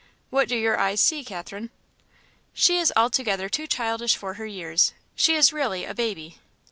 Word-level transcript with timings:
"What 0.31 0.47
do 0.47 0.57
your 0.57 0.79
eyes 0.79 0.99
see, 0.99 1.23
Catherine?" 1.23 1.69
"She 2.53 2.77
is 2.79 2.91
altogether 2.97 3.49
too 3.49 3.67
childish 3.67 4.15
for 4.17 4.33
her 4.33 4.47
years; 4.47 4.93
she 5.13 5.35
is 5.35 5.53
really 5.53 5.85
a 5.85 5.93
baby." 5.93 6.39